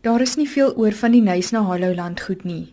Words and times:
Daar 0.00 0.20
is 0.20 0.36
nie 0.36 0.48
veel 0.48 0.70
oor 0.76 0.94
van 0.96 1.12
die 1.12 1.20
Nysna 1.20 1.60
Hollowland 1.60 2.20
goed 2.24 2.44
nie. 2.48 2.72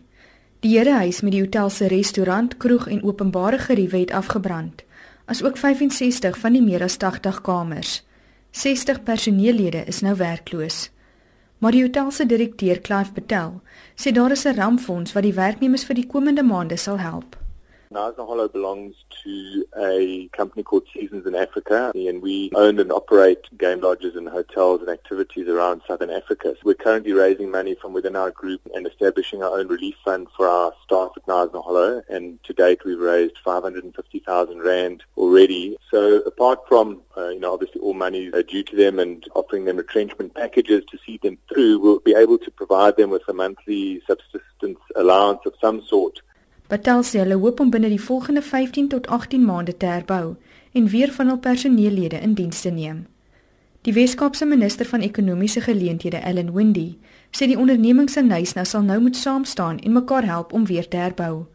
Die 0.64 0.78
herehuis 0.78 1.20
met 1.20 1.34
die 1.34 1.42
hotel 1.42 1.68
se 1.70 1.86
restaurant, 1.86 2.56
kroeg 2.56 2.86
en 2.88 3.02
openbare 3.04 3.58
geriewe 3.58 3.98
het 4.00 4.14
afgebrand, 4.16 4.80
asook 5.28 5.60
65 5.60 6.38
van 6.40 6.56
die 6.56 6.62
meer 6.64 6.82
as 6.82 6.96
80 6.96 7.42
kamers. 7.44 8.00
60 8.50 9.02
personeellede 9.04 9.84
is 9.84 10.00
nou 10.00 10.16
werkloos. 10.16 10.88
Maar 11.58 11.76
die 11.76 11.82
hotel 11.82 12.10
se 12.10 12.26
direkteur, 12.26 12.80
Clive 12.80 13.12
Patel, 13.12 13.60
sê 13.94 14.12
daar 14.12 14.30
is 14.30 14.46
'n 14.46 14.56
rampfonds 14.56 15.12
wat 15.12 15.22
die 15.22 15.34
werknemers 15.34 15.84
vir 15.84 15.94
die 15.94 16.06
komende 16.06 16.42
maande 16.42 16.76
sal 16.76 16.98
help. 16.98 17.36
Naza 17.92 18.26
Hollow 18.26 18.48
belongs 18.48 18.94
to 19.24 19.64
a 19.78 20.28
company 20.28 20.62
called 20.62 20.84
Seasons 20.92 21.26
in 21.26 21.34
Africa, 21.34 21.92
and 21.94 22.20
we 22.20 22.50
own 22.54 22.78
and 22.78 22.92
operate 22.92 23.46
game 23.58 23.80
lodges 23.80 24.16
and 24.16 24.28
hotels 24.28 24.80
and 24.80 24.90
activities 24.90 25.48
around 25.48 25.82
Southern 25.86 26.10
Africa. 26.10 26.54
So 26.54 26.60
we're 26.64 26.74
currently 26.74 27.12
raising 27.12 27.50
money 27.50 27.74
from 27.74 27.92
within 27.92 28.16
our 28.16 28.30
group 28.30 28.60
and 28.74 28.86
establishing 28.86 29.42
our 29.42 29.58
own 29.58 29.68
relief 29.68 29.96
fund 30.04 30.28
for 30.36 30.46
our 30.46 30.72
staff 30.84 31.12
at 31.16 31.26
Naza 31.26 31.62
Hollow. 31.64 32.02
And 32.08 32.42
to 32.44 32.52
date, 32.52 32.84
we've 32.84 32.98
raised 32.98 33.38
550,000 33.44 34.60
rand 34.60 35.02
already. 35.16 35.76
So 35.90 36.16
apart 36.18 36.60
from, 36.68 37.02
uh, 37.16 37.28
you 37.28 37.40
know, 37.40 37.54
obviously 37.54 37.80
all 37.80 37.94
money 37.94 38.30
uh, 38.32 38.42
due 38.42 38.62
to 38.64 38.76
them 38.76 38.98
and 38.98 39.24
offering 39.34 39.64
them 39.64 39.76
retrenchment 39.76 40.34
packages 40.34 40.84
to 40.90 40.98
see 41.06 41.18
them 41.22 41.38
through, 41.48 41.78
we'll 41.78 42.00
be 42.00 42.14
able 42.14 42.38
to 42.38 42.50
provide 42.50 42.96
them 42.96 43.10
with 43.10 43.22
a 43.28 43.32
monthly 43.32 44.02
subsistence 44.06 44.78
allowance 44.96 45.40
of 45.46 45.54
some 45.60 45.82
sort 45.84 46.20
Patel 46.68 47.00
sê 47.00 47.22
hulle 47.22 47.36
hoop 47.40 47.60
om 47.64 47.70
binne 47.72 47.88
die 47.88 48.02
volgende 48.06 48.42
15 48.44 48.88
tot 48.92 49.06
18 49.08 49.44
maande 49.44 49.72
te 49.76 49.86
herbou 49.88 50.36
en 50.76 50.88
weer 50.92 51.12
van 51.12 51.30
hul 51.32 51.38
personeellede 51.46 52.20
in 52.20 52.34
diens 52.36 52.60
te 52.60 52.70
neem. 52.70 53.06
Die 53.88 53.94
Weskaapse 53.96 54.44
minister 54.44 54.86
van 54.86 55.00
ekonomiese 55.00 55.62
geleenthede, 55.64 56.20
Ellen 56.20 56.52
Windy, 56.52 56.98
sê 57.32 57.48
die 57.48 57.56
ondernemings 57.56 58.20
in 58.20 58.28
Nysna 58.28 58.66
sal 58.68 58.84
nou 58.84 59.00
moet 59.00 59.16
saam 59.16 59.48
staan 59.48 59.80
en 59.80 59.96
mekaar 59.96 60.28
help 60.28 60.52
om 60.52 60.68
weer 60.68 60.88
te 60.88 61.00
herbou. 61.00 61.46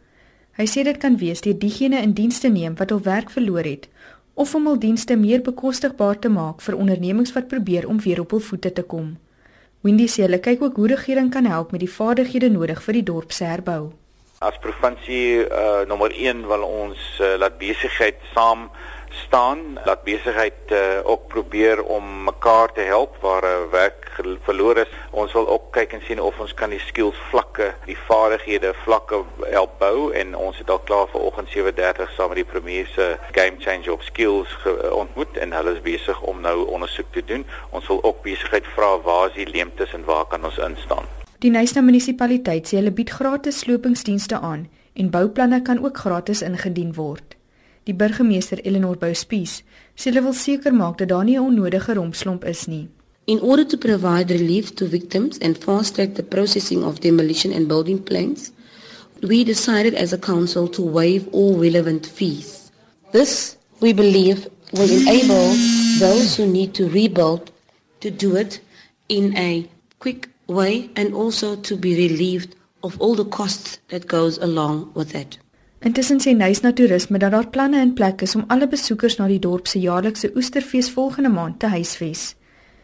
Hy 0.58 0.66
sê 0.66 0.82
dit 0.90 0.98
kan 0.98 1.18
wees 1.22 1.46
deur 1.46 1.60
diegene 1.62 2.02
in 2.02 2.18
diens 2.18 2.42
te 2.42 2.50
neem 2.50 2.74
wat 2.82 2.90
hul 2.90 3.06
werk 3.06 3.30
verloor 3.30 3.70
het 3.70 3.90
of 4.34 4.56
om 4.58 4.66
hul 4.66 4.82
dienste 4.82 5.14
meer 5.16 5.46
bekostigbaar 5.46 6.18
te 6.20 6.30
maak 6.30 6.62
vir 6.66 6.74
ondernemings 6.74 7.38
wat 7.38 7.52
probeer 7.54 7.86
om 7.88 8.02
weer 8.02 8.26
op 8.26 8.34
hul 8.34 8.48
voete 8.50 8.74
te 8.74 8.82
kom. 8.82 9.18
Windy 9.86 10.10
sê 10.10 10.26
hulle 10.26 10.42
kyk 10.42 10.64
ook 10.66 10.80
hoe 10.82 10.96
regering 10.98 11.30
kan 11.30 11.46
help 11.46 11.72
met 11.72 11.86
die 11.86 11.98
vaardighede 12.02 12.50
nodig 12.50 12.82
vir 12.82 12.98
die 12.98 13.12
dorp 13.14 13.32
se 13.32 13.46
herbou 13.46 13.94
as 14.44 14.58
provinsie 14.60 15.48
uh, 15.48 15.86
nommer 15.88 16.12
1 16.12 16.48
wil 16.48 16.64
ons 16.68 17.00
uh, 17.20 17.36
laat 17.40 17.56
besigheid 17.58 18.20
saam 18.34 18.68
staan, 19.14 19.80
laat 19.86 20.04
besigheid 20.04 20.72
uh, 20.74 21.00
ook 21.04 21.28
probeer 21.28 21.84
om 21.84 22.24
mekaar 22.24 22.74
te 22.74 22.82
help 22.82 23.16
waar 23.22 23.44
'n 23.44 23.64
uh, 23.66 23.72
werk 23.72 24.12
verloor 24.44 24.78
is. 24.78 24.92
Ons 25.12 25.32
wil 25.34 25.48
ook 25.48 25.72
kyk 25.72 25.94
en 25.94 26.02
sien 26.06 26.22
of 26.22 26.40
ons 26.40 26.54
kan 26.54 26.70
die 26.70 26.80
skills 26.80 27.18
vlakke, 27.30 27.74
die 27.86 27.98
vaardighede 27.98 28.74
vlakke 28.84 29.24
help 29.42 29.80
bou 29.80 30.12
en 30.12 30.36
ons 30.36 30.58
het 30.58 30.70
al 30.70 30.80
klaar 30.80 31.08
vir 31.08 31.22
oggend 31.22 31.50
7:30 31.50 32.14
saam 32.14 32.28
met 32.28 32.42
die 32.42 32.52
premier 32.54 32.88
se 32.96 33.18
game 33.32 33.56
changer 33.60 33.92
op 33.92 34.02
skills 34.02 34.58
ontmoet 34.92 35.38
en 35.38 35.54
hulle 35.54 35.74
is 35.74 35.82
besig 35.82 36.22
om 36.22 36.42
nou 36.42 36.66
ondersoek 36.66 37.12
te 37.12 37.26
doen. 37.26 37.46
Ons 37.70 37.88
wil 37.88 38.04
ook 38.04 38.22
besigheid 38.22 38.68
vra 38.76 39.00
waar 39.00 39.28
is 39.28 39.34
die 39.34 39.50
leemtes 39.50 39.94
en 39.94 40.06
waar 40.06 40.26
kan 40.26 40.46
ons 40.46 40.58
instaan? 40.58 41.23
Die 41.44 41.50
Nysna 41.52 41.82
munisipaliteit 41.84 42.70
sê 42.70 42.78
hulle 42.78 42.94
bied 42.96 43.10
gratis 43.12 43.58
slopingsdienste 43.66 44.38
aan 44.40 44.62
en 44.96 45.10
bouplanne 45.12 45.58
kan 45.68 45.82
ook 45.84 45.98
gratis 46.00 46.42
ingedien 46.48 46.94
word. 46.96 47.36
Die 47.84 47.96
burgemeester 48.00 48.62
Eleanor 48.64 48.96
Bouspies 49.02 49.58
sê 50.00 50.06
hulle 50.08 50.24
wil 50.24 50.38
seker 50.40 50.72
maak 50.78 51.02
dat 51.02 51.12
daar 51.12 51.26
nie 51.28 51.36
'n 51.36 51.44
onnodige 51.50 51.98
rompslomp 52.00 52.46
is 52.54 52.64
nie. 52.68 52.88
In 53.26 53.42
order 53.42 53.68
to 53.68 53.78
provide 53.78 54.34
relief 54.34 54.72
to 54.74 54.88
victims 54.88 55.38
and 55.40 55.58
fast 55.58 55.96
track 55.96 56.16
the 56.16 56.24
processing 56.24 56.82
of 56.84 57.02
demolition 57.02 57.52
and 57.52 57.68
building 57.68 58.00
plans, 58.04 58.52
we 59.22 59.44
decided 59.44 59.96
as 59.96 60.14
a 60.14 60.18
council 60.18 60.70
to 60.70 60.82
waive 60.82 61.28
all 61.32 61.60
relevant 61.60 62.08
fees. 62.08 62.72
This, 63.12 63.58
we 63.82 63.94
believe, 63.94 64.48
will 64.72 64.92
enable 65.02 65.48
those 66.00 66.38
who 66.38 66.48
need 66.48 66.74
to 66.74 66.88
rebuild 66.88 67.52
to 68.00 68.10
do 68.10 68.38
it 68.38 68.62
in 69.10 69.36
a 69.36 69.68
quick 70.00 70.33
way 70.48 70.90
and 70.96 71.14
also 71.14 71.56
to 71.56 71.78
be 71.78 71.96
relieved 71.96 72.56
of 72.82 73.00
all 73.00 73.16
the 73.16 73.26
costs 73.26 73.80
that 73.88 74.08
goes 74.08 74.38
along 74.40 74.92
with 74.94 75.12
that. 75.12 75.40
Intussen 75.84 76.20
sê 76.20 76.32
Nysna 76.34 76.72
Toerisme 76.72 77.18
dat 77.20 77.32
daar 77.32 77.50
planne 77.50 77.82
in 77.82 77.94
plek 77.94 78.22
is 78.22 78.36
om 78.36 78.46
alle 78.48 78.68
besoekers 78.68 79.18
na 79.18 79.28
die 79.28 79.40
dorp 79.40 79.68
se 79.68 79.80
jaarlikse 79.80 80.32
Oesterfees 80.36 80.92
volgende 80.92 81.30
maand 81.30 81.60
te 81.60 81.68
huisves. 81.68 82.36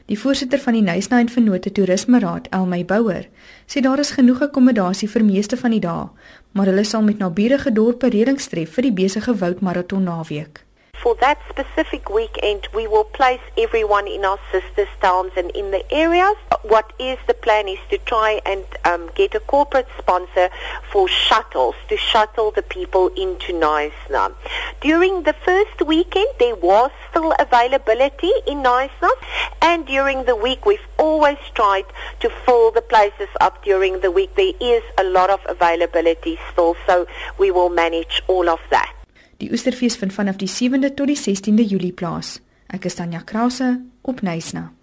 Die 0.05 0.19
voorsitter 0.19 0.59
van 0.59 0.73
die 0.73 0.81
Nysna 0.81 1.19
en 1.19 1.29
Vennote 1.29 1.71
Toerisme 1.71 2.19
Raad, 2.19 2.47
Elmy 2.49 2.85
Bouwer, 2.85 3.27
sê 3.67 3.79
daar 3.79 3.99
is 3.99 4.11
genoeg 4.11 4.41
akkommodasie 4.41 5.07
vir 5.09 5.23
meeste 5.23 5.57
van 5.57 5.71
die 5.71 5.83
dae, 5.83 6.09
maar 6.51 6.71
hulle 6.71 6.83
sal 6.83 7.05
met 7.05 7.21
naburige 7.21 7.71
dorpe 7.71 8.09
reëlings 8.09 8.49
tref 8.49 8.73
vir 8.75 8.89
die 8.89 8.95
besige 9.03 9.35
woudmaraton 9.37 10.03
naweek. 10.03 10.63
For 11.01 11.15
that 11.15 11.39
specific 11.49 12.09
weekend, 12.09 12.67
we 12.73 12.87
will 12.87 13.03
place 13.03 13.39
everyone 13.57 14.07
in 14.07 14.25
our 14.25 14.39
sister 14.51 14.87
towns 15.01 15.31
and 15.37 15.49
in 15.51 15.71
the 15.71 15.83
areas. 15.91 16.35
What 16.63 16.91
is 16.99 17.17
the 17.27 17.33
plan 17.33 17.67
is 17.67 17.79
to 17.89 17.97
try 17.99 18.41
and 18.45 18.65
um, 18.85 19.09
get 19.15 19.33
a 19.33 19.39
corporate 19.39 19.87
sponsor 19.97 20.49
for 20.91 21.07
shuttles 21.07 21.75
to 21.87 21.97
shuttle 21.97 22.51
the 22.51 22.61
people 22.61 23.07
into 23.09 23.53
Neisner. 23.53 24.33
During 24.81 25.23
the 25.23 25.33
first 25.33 25.81
weekend, 25.81 26.27
there 26.37 26.55
was 26.55 26.91
still 27.09 27.33
availability 27.39 28.31
in 28.45 28.63
Neisner, 28.63 29.15
and 29.61 29.85
during 29.85 30.25
the 30.25 30.35
week, 30.35 30.65
we've 30.65 30.87
always 30.97 31.39
tried 31.53 31.85
to 32.19 32.29
fill 32.29 32.71
the 32.71 32.81
places 32.81 33.29
up 33.39 33.63
during 33.63 34.01
the 34.01 34.11
week. 34.11 34.35
There 34.35 34.53
is 34.59 34.83
a 34.97 35.03
lot 35.03 35.29
of 35.29 35.39
availability 35.47 36.39
still, 36.51 36.75
so 36.85 37.07
we 37.37 37.51
will 37.51 37.69
manage 37.69 38.21
all 38.27 38.49
of 38.49 38.59
that. 38.69 38.98
Die 39.39 39.51
Oesterfees 39.51 39.95
vind 39.95 40.13
vanaf 40.13 40.35
die 40.35 40.49
7de 40.51 40.93
tot 40.93 41.07
die 41.07 41.17
16de 41.17 41.63
Julie 41.63 41.93
plaas. 41.93 42.41
Ek 42.67 42.85
is 42.85 42.99
Tanya 42.99 43.21
Krause 43.23 43.79
op 44.01 44.21
Nysna. 44.21 44.73